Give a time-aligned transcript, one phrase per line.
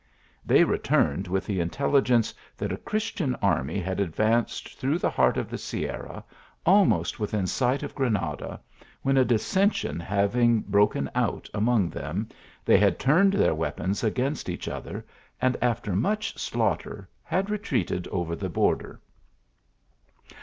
[0.43, 5.37] They returned with the intelligence that a Chris tian army had advanced through the heart
[5.37, 6.23] of the Sierra,
[6.65, 8.59] almost within sight of Granada,
[9.03, 12.29] when a dis sension having broken out among them,
[12.65, 15.05] they had turned their weapons against each other,
[15.39, 18.99] and after much slaughter, had retreated over the border.